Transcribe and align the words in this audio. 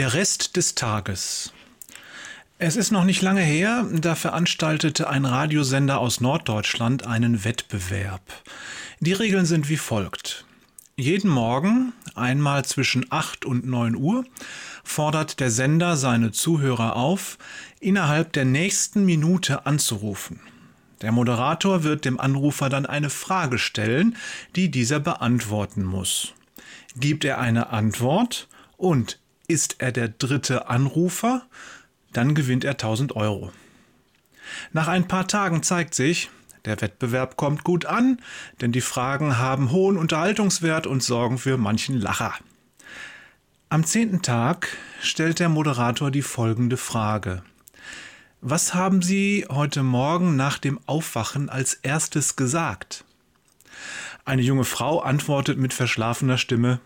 Der 0.00 0.14
Rest 0.14 0.56
des 0.56 0.74
Tages. 0.74 1.52
Es 2.56 2.76
ist 2.76 2.90
noch 2.90 3.04
nicht 3.04 3.20
lange 3.20 3.42
her, 3.42 3.86
da 3.92 4.14
veranstaltete 4.14 5.10
ein 5.10 5.26
Radiosender 5.26 5.98
aus 5.98 6.22
Norddeutschland 6.22 7.06
einen 7.06 7.44
Wettbewerb. 7.44 8.22
Die 9.00 9.12
Regeln 9.12 9.44
sind 9.44 9.68
wie 9.68 9.76
folgt. 9.76 10.46
Jeden 10.96 11.28
Morgen, 11.28 11.92
einmal 12.14 12.64
zwischen 12.64 13.04
8 13.10 13.44
und 13.44 13.66
9 13.66 13.94
Uhr, 13.94 14.24
fordert 14.84 15.38
der 15.38 15.50
Sender 15.50 15.98
seine 15.98 16.32
Zuhörer 16.32 16.96
auf, 16.96 17.36
innerhalb 17.78 18.32
der 18.32 18.46
nächsten 18.46 19.04
Minute 19.04 19.66
anzurufen. 19.66 20.40
Der 21.02 21.12
Moderator 21.12 21.82
wird 21.84 22.06
dem 22.06 22.18
Anrufer 22.18 22.70
dann 22.70 22.86
eine 22.86 23.10
Frage 23.10 23.58
stellen, 23.58 24.16
die 24.56 24.70
dieser 24.70 24.98
beantworten 24.98 25.84
muss. 25.84 26.32
Gibt 26.96 27.26
er 27.26 27.38
eine 27.38 27.68
Antwort 27.68 28.48
und 28.78 29.18
ist 29.50 29.76
er 29.78 29.90
der 29.90 30.08
dritte 30.08 30.68
Anrufer, 30.68 31.42
dann 32.12 32.36
gewinnt 32.36 32.64
er 32.64 32.72
1000 32.72 33.16
Euro. 33.16 33.52
Nach 34.72 34.86
ein 34.86 35.08
paar 35.08 35.26
Tagen 35.26 35.64
zeigt 35.64 35.94
sich, 35.94 36.30
der 36.64 36.80
Wettbewerb 36.80 37.36
kommt 37.36 37.64
gut 37.64 37.84
an, 37.84 38.20
denn 38.60 38.70
die 38.70 38.80
Fragen 38.80 39.38
haben 39.38 39.72
hohen 39.72 39.96
Unterhaltungswert 39.96 40.86
und 40.86 41.02
sorgen 41.02 41.38
für 41.38 41.56
manchen 41.56 42.00
Lacher. 42.00 42.34
Am 43.70 43.84
zehnten 43.84 44.22
Tag 44.22 44.76
stellt 45.00 45.40
der 45.40 45.48
Moderator 45.48 46.10
die 46.12 46.22
folgende 46.22 46.76
Frage. 46.76 47.42
Was 48.40 48.72
haben 48.74 49.02
Sie 49.02 49.46
heute 49.48 49.82
Morgen 49.82 50.36
nach 50.36 50.58
dem 50.58 50.78
Aufwachen 50.86 51.48
als 51.48 51.74
erstes 51.74 52.36
gesagt? 52.36 53.04
Eine 54.24 54.42
junge 54.42 54.64
Frau 54.64 55.00
antwortet 55.00 55.58
mit 55.58 55.74
verschlafener 55.74 56.38
Stimme 56.38 56.80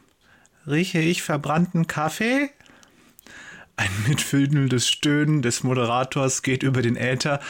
Rieche 0.66 0.98
ich 1.00 1.23
verbrannten 1.23 1.86
Kaffee? 1.86 2.50
Ein 3.77 3.91
mitfühlendes 4.08 4.89
Stöhnen 4.89 5.42
des 5.42 5.62
Moderators 5.62 6.42
geht 6.42 6.62
über 6.62 6.80
den 6.80 6.97
Äther 6.97 7.41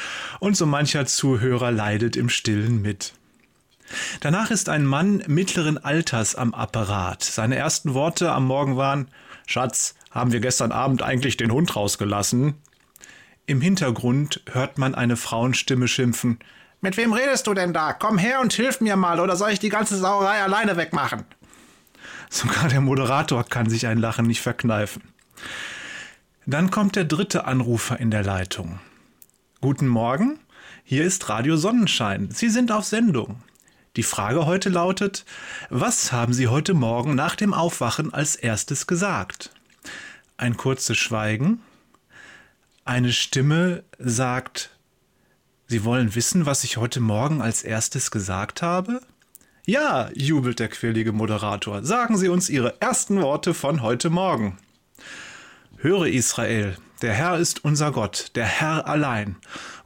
und 0.41 0.57
so 0.57 0.67
mancher 0.67 1.07
Zuhörer 1.07 1.71
leidet 1.71 2.17
im 2.17 2.29
Stillen 2.29 2.83
mit. 2.83 3.13
Danach 4.21 4.51
ist 4.51 4.69
ein 4.69 4.87
Mann 4.87 5.23
mittleren 5.27 5.77
Alters 5.79 6.35
am 6.35 6.55
Apparat. 6.55 7.23
Seine 7.23 7.57
ersten 7.57 7.95
Worte 7.95 8.33
am 8.33 8.47
Morgen 8.47 8.77
waren 8.77 9.09
Schatz, 9.47 9.95
haben 10.11 10.33
wir 10.33 10.41
gestern 10.41 10.73
Abend 10.73 11.03
eigentlich 11.03 11.37
den 11.37 11.53
Hund 11.53 11.77
rausgelassen? 11.77 12.55
Im 13.47 13.61
Hintergrund 13.61 14.41
hört 14.51 14.79
man 14.79 14.95
eine 14.95 15.17
Frauenstimme 15.17 15.87
schimpfen 15.87 16.39
Mit 16.81 16.97
wem 16.97 17.13
redest 17.13 17.47
du 17.47 17.53
denn 17.53 17.75
da? 17.75 17.93
Komm 17.93 18.17
her 18.17 18.41
und 18.41 18.55
hilf 18.55 18.81
mir 18.81 18.97
mal, 18.97 19.21
oder 19.21 19.37
soll 19.37 19.51
ich 19.51 19.59
die 19.59 19.69
ganze 19.69 19.99
Sauerei 19.99 20.43
alleine 20.43 20.79
wegmachen? 20.79 21.25
Sogar 22.31 22.69
der 22.69 22.81
Moderator 22.81 23.45
kann 23.45 23.69
sich 23.69 23.87
ein 23.87 23.99
Lachen 23.99 24.27
nicht 24.27 24.41
verkneifen. 24.41 25.03
Dann 26.47 26.71
kommt 26.71 26.97
der 26.97 27.05
dritte 27.05 27.47
Anrufer 27.47 27.99
in 27.99 28.11
der 28.11 28.23
Leitung. 28.23 28.81
Guten 29.61 29.89
Morgen, 29.89 30.39
hier 30.83 31.05
ist 31.05 31.29
Radio 31.29 31.57
Sonnenschein. 31.57 32.31
Sie 32.31 32.51
sind 32.51 32.71
auf 32.71 32.85
Sendung. 32.85 33.43
Die 33.97 34.03
Frage 34.03 34.45
heute 34.45 34.69
lautet, 34.71 35.25
was 35.71 36.13
haben 36.13 36.35
Sie 36.35 36.49
heute 36.49 36.75
Morgen 36.75 37.15
nach 37.15 37.37
dem 37.37 37.55
Aufwachen 37.55 38.13
als 38.13 38.35
erstes 38.35 38.87
gesagt? 38.87 39.51
Ein 40.37 40.57
kurzes 40.57 40.99
Schweigen. 40.99 41.63
Eine 42.85 43.13
Stimme 43.13 43.85
sagt, 43.99 44.71
Sie 45.67 45.85
wollen 45.85 46.15
wissen, 46.15 46.45
was 46.45 46.65
ich 46.65 46.77
heute 46.77 47.01
Morgen 47.01 47.41
als 47.41 47.63
erstes 47.63 48.11
gesagt 48.11 48.61
habe? 48.61 49.01
Ja, 49.67 50.11
jubelt 50.15 50.61
der 50.61 50.69
quirlige 50.69 51.13
Moderator, 51.13 51.83
sagen 51.83 52.19
Sie 52.19 52.29
uns 52.29 52.51
Ihre 52.51 52.83
ersten 52.83 53.23
Worte 53.23 53.55
von 53.55 53.81
heute 53.81 54.11
Morgen. 54.11 54.59
Höre 55.79 56.07
Israel, 56.07 56.77
der 57.01 57.15
Herr 57.15 57.39
ist 57.39 57.65
unser 57.65 57.91
Gott, 57.91 58.33
der 58.35 58.45
Herr 58.45 58.87
allein. 58.87 59.37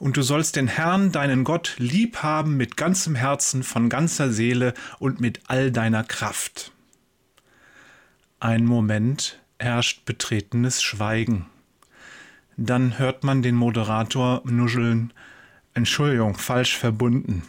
Und 0.00 0.16
du 0.16 0.22
sollst 0.22 0.56
den 0.56 0.66
Herrn, 0.66 1.12
deinen 1.12 1.44
Gott, 1.44 1.76
lieb 1.78 2.24
haben 2.24 2.56
mit 2.56 2.76
ganzem 2.76 3.14
Herzen, 3.14 3.62
von 3.62 3.88
ganzer 3.88 4.32
Seele 4.32 4.74
und 4.98 5.20
mit 5.20 5.42
all 5.46 5.70
deiner 5.70 6.02
Kraft. 6.02 6.72
Ein 8.40 8.64
Moment 8.64 9.40
herrscht 9.60 10.04
betretenes 10.04 10.82
Schweigen. 10.82 11.46
Dann 12.56 12.98
hört 12.98 13.22
man 13.22 13.42
den 13.42 13.54
Moderator 13.54 14.42
nuscheln, 14.44 15.12
Entschuldigung, 15.72 16.36
falsch 16.36 16.76
verbunden. 16.76 17.44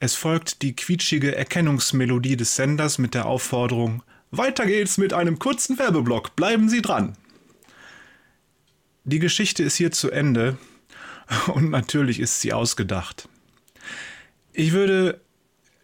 Es 0.00 0.14
folgt 0.14 0.62
die 0.62 0.74
quietschige 0.74 1.36
Erkennungsmelodie 1.36 2.36
des 2.36 2.56
Senders 2.56 2.98
mit 2.98 3.14
der 3.14 3.26
Aufforderung 3.26 4.02
weiter 4.30 4.64
geht's 4.64 4.96
mit 4.96 5.12
einem 5.12 5.38
kurzen 5.38 5.78
Werbeblock. 5.78 6.36
Bleiben 6.36 6.68
Sie 6.68 6.82
dran. 6.82 7.16
Die 9.04 9.18
Geschichte 9.18 9.62
ist 9.62 9.76
hier 9.76 9.90
zu 9.90 10.10
Ende 10.10 10.56
und 11.48 11.70
natürlich 11.70 12.20
ist 12.20 12.40
sie 12.40 12.52
ausgedacht. 12.52 13.28
Ich 14.52 14.72
würde 14.72 15.20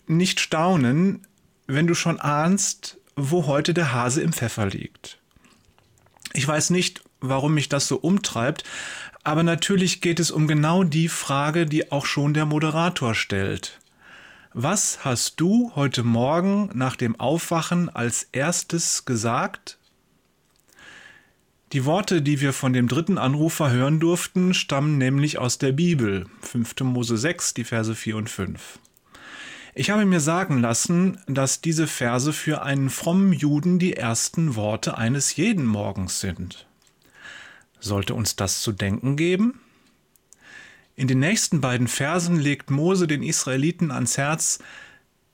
nicht 0.06 0.40
staunen, 0.40 1.26
wenn 1.66 1.86
du 1.86 1.94
schon 1.94 2.20
ahnst, 2.20 2.98
wo 3.16 3.46
heute 3.46 3.74
der 3.74 3.92
Hase 3.92 4.22
im 4.22 4.32
Pfeffer 4.32 4.66
liegt. 4.66 5.18
Ich 6.32 6.46
weiß 6.46 6.70
nicht, 6.70 7.02
warum 7.20 7.54
mich 7.54 7.68
das 7.68 7.88
so 7.88 7.96
umtreibt, 7.96 8.62
aber 9.24 9.42
natürlich 9.42 10.00
geht 10.00 10.20
es 10.20 10.30
um 10.30 10.46
genau 10.46 10.84
die 10.84 11.08
Frage, 11.08 11.66
die 11.66 11.90
auch 11.90 12.06
schon 12.06 12.34
der 12.34 12.46
Moderator 12.46 13.14
stellt. 13.14 13.80
Was 14.58 15.04
hast 15.04 15.38
du 15.38 15.70
heute 15.74 16.02
Morgen 16.02 16.70
nach 16.72 16.96
dem 16.96 17.20
Aufwachen 17.20 17.90
als 17.90 18.26
erstes 18.32 19.04
gesagt? 19.04 19.76
Die 21.74 21.84
Worte, 21.84 22.22
die 22.22 22.40
wir 22.40 22.54
von 22.54 22.72
dem 22.72 22.88
dritten 22.88 23.18
Anrufer 23.18 23.70
hören 23.70 24.00
durften, 24.00 24.54
stammen 24.54 24.96
nämlich 24.96 25.36
aus 25.36 25.58
der 25.58 25.72
Bibel, 25.72 26.24
5. 26.40 26.74
Mose 26.84 27.18
6, 27.18 27.52
die 27.52 27.64
Verse 27.64 27.94
4 27.94 28.16
und 28.16 28.30
5. 28.30 28.78
Ich 29.74 29.90
habe 29.90 30.06
mir 30.06 30.20
sagen 30.20 30.62
lassen, 30.62 31.18
dass 31.26 31.60
diese 31.60 31.86
Verse 31.86 32.32
für 32.32 32.62
einen 32.62 32.88
frommen 32.88 33.34
Juden 33.34 33.78
die 33.78 33.92
ersten 33.92 34.54
Worte 34.54 34.96
eines 34.96 35.36
jeden 35.36 35.66
Morgens 35.66 36.20
sind. 36.20 36.66
Sollte 37.78 38.14
uns 38.14 38.36
das 38.36 38.62
zu 38.62 38.72
denken 38.72 39.16
geben? 39.16 39.60
In 40.96 41.08
den 41.08 41.18
nächsten 41.18 41.60
beiden 41.60 41.88
Versen 41.88 42.36
legt 42.36 42.70
Mose 42.70 43.06
den 43.06 43.22
Israeliten 43.22 43.90
ans 43.90 44.16
Herz, 44.16 44.60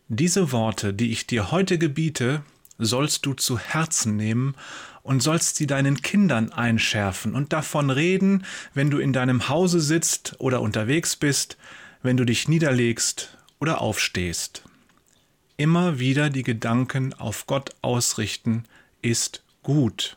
diese 0.09 0.51
Worte, 0.51 0.93
die 0.93 1.13
ich 1.13 1.29
dir 1.29 1.53
heute 1.53 1.79
gebiete, 1.79 2.43
sollst 2.79 3.27
du 3.27 3.35
zu 3.35 3.61
Herzen 3.61 4.17
nehmen 4.17 4.57
und 5.05 5.23
sollst 5.23 5.55
sie 5.55 5.69
deinen 5.69 6.03
Kindern 6.03 6.53
einschärfen 6.53 7.37
und 7.37 7.53
davon 7.53 7.91
reden, 7.91 8.45
wenn 8.75 8.91
du 8.91 8.99
in 8.99 9.13
deinem 9.13 9.49
Hause 9.49 9.81
sitzt 9.81 10.35
oder 10.39 10.61
unterwegs 10.61 11.15
bist, 11.15 11.57
wenn 12.03 12.17
du 12.17 12.25
dich 12.25 12.49
niederlegst 12.49 13.39
oder 13.61 13.81
aufstehst. 13.81 14.65
Immer 15.57 16.01
wieder 16.01 16.29
die 16.29 16.43
Gedanken 16.43 17.15
auf 17.15 17.47
Gott 17.47 17.71
ausrichten 17.83 18.65
ist 19.01 19.45
gut. 19.63 20.17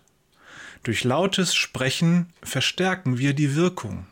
Durch 0.81 1.03
lautes 1.03 1.53
Sprechen 1.53 2.33
verstärken 2.41 3.19
wir 3.19 3.35
die 3.35 3.55
Wirkung. 3.55 4.07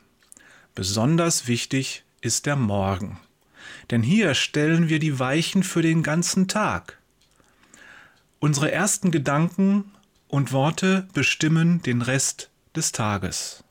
Besonders 0.75 1.47
wichtig 1.47 2.03
ist 2.22 2.47
der 2.47 2.56
Morgen, 2.56 3.19
denn 3.91 4.01
hier 4.01 4.34
stellen 4.34 4.89
wir 4.89 4.97
die 4.97 5.19
Weichen 5.19 5.61
für 5.61 5.84
den 5.84 6.01
ganzen 6.01 6.47
Tag. 6.47 6.97
Unsere 8.39 8.72
ersten 8.72 9.11
Gedanken 9.11 9.91
und 10.28 10.51
Worte 10.51 11.07
bestimmen 11.13 11.84
den 11.84 12.01
Rest 12.01 12.50
des 12.75 12.91
Tages. 12.91 13.62